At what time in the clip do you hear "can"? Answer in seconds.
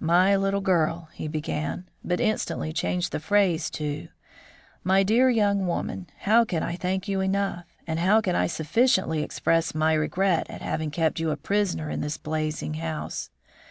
6.44-6.62, 8.20-8.36